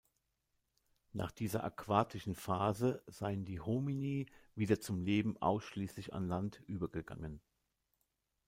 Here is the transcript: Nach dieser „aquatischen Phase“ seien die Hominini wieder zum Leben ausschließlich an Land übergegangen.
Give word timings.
Nach 1.13 1.29
dieser 1.31 1.63
„aquatischen 1.63 2.33
Phase“ 2.33 3.03
seien 3.05 3.45
die 3.45 3.59
Hominini 3.59 4.25
wieder 4.55 4.79
zum 4.81 4.99
Leben 4.99 5.37
ausschließlich 5.39 6.11
an 6.15 6.27
Land 6.27 6.63
übergegangen. 6.65 7.39